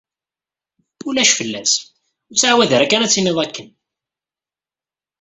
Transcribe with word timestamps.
Ulac 1.07 1.31
fell-as, 1.39 1.73
ur 2.29 2.35
ttεawad 2.35 2.71
ara 2.75 2.87
kan 2.89 3.03
ad 3.05 3.11
tiniḍ 3.11 3.37
akken. 3.45 3.67